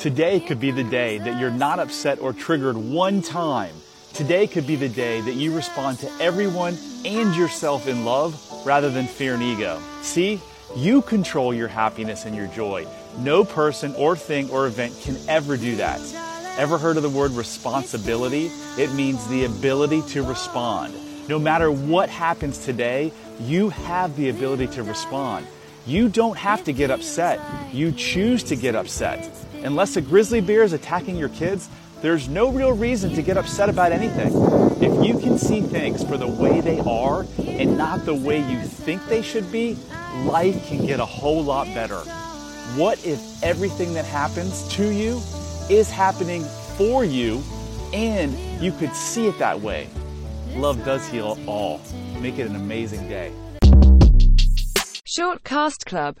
[0.00, 3.74] Today could be the day that you're not upset or triggered one time.
[4.14, 8.34] Today could be the day that you respond to everyone and yourself in love
[8.64, 9.78] rather than fear and ego.
[10.00, 10.40] See,
[10.74, 12.86] you control your happiness and your joy.
[13.18, 16.00] No person or thing or event can ever do that.
[16.56, 18.50] Ever heard of the word responsibility?
[18.78, 20.94] It means the ability to respond.
[21.28, 25.46] No matter what happens today, you have the ability to respond.
[25.90, 27.40] You don't have to get upset.
[27.72, 29.28] You choose to get upset.
[29.64, 31.68] Unless a grizzly bear is attacking your kids,
[32.00, 34.30] there's no real reason to get upset about anything.
[34.80, 38.62] If you can see things for the way they are and not the way you
[38.62, 39.76] think they should be,
[40.26, 41.98] life can get a whole lot better.
[42.78, 45.20] What if everything that happens to you
[45.68, 46.44] is happening
[46.76, 47.42] for you
[47.92, 49.88] and you could see it that way?
[50.54, 51.80] Love does heal all.
[52.20, 53.32] Make it an amazing day.
[55.12, 56.14] Short Cast Club